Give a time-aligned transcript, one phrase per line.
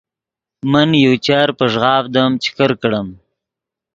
[0.71, 3.07] من یو چر پݱغاڤدیم چے کرکڑیم